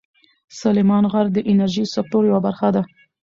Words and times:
سلیمان 0.59 1.03
غر 1.11 1.25
د 1.31 1.37
انرژۍ 1.51 1.85
سکتور 1.95 2.21
یوه 2.29 2.41
برخه 2.47 2.69
ده. 2.75 2.81